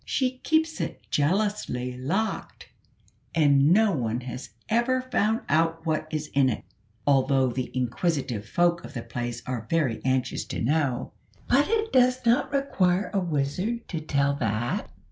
[0.03, 2.69] She keeps it jealously locked,
[3.35, 6.63] and no one has ever found out what is in it,
[7.05, 11.11] although the inquisitive folk of the place are very anxious to know.
[11.47, 14.91] But it does not require a wizard to tell that.